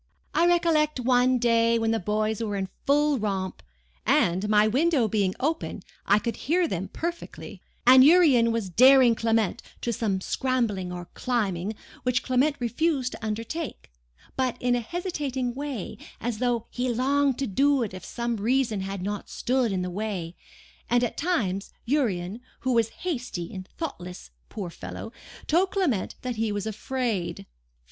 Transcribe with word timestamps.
I 0.33 0.47
recollect 0.47 0.99
one 0.99 1.37
day, 1.37 1.77
when 1.77 1.91
the 1.91 1.99
two 1.99 2.05
boys 2.05 2.41
were 2.41 2.55
in 2.55 2.69
full 2.87 3.19
romp—and, 3.19 4.49
my 4.49 4.67
window 4.67 5.07
being 5.07 5.35
open, 5.39 5.83
I 6.07 6.17
could 6.17 6.37
hear 6.37 6.67
them 6.67 6.87
perfectly—and 6.87 8.03
Urian 8.03 8.51
was 8.51 8.71
daring 8.71 9.13
Clement 9.13 9.61
to 9.81 9.93
some 9.93 10.19
scrambling 10.19 10.91
or 10.91 11.05
climbing, 11.13 11.75
which 12.01 12.23
Clement 12.23 12.55
refused 12.59 13.11
to 13.11 13.23
undertake, 13.23 13.91
but 14.35 14.59
in 14.59 14.73
a 14.75 14.79
hesitating 14.79 15.53
way, 15.53 15.99
as 16.19 16.39
though 16.39 16.65
he 16.71 16.89
longed 16.91 17.37
to 17.37 17.45
do 17.45 17.83
it 17.83 17.93
if 17.93 18.03
some 18.03 18.37
reason 18.37 18.81
had 18.81 19.03
not 19.03 19.29
stood 19.29 19.71
in 19.71 19.83
the 19.83 19.91
way; 19.91 20.35
and 20.89 21.03
at 21.03 21.15
times, 21.15 21.73
Urian, 21.85 22.41
who 22.61 22.73
was 22.73 22.89
hasty 23.05 23.53
and 23.53 23.67
thoughtless, 23.77 24.31
poor 24.49 24.71
fellow, 24.71 25.11
told 25.45 25.69
Clement 25.69 26.15
that 26.23 26.37
he 26.37 26.51
was 26.51 26.65
afraid. 26.65 27.45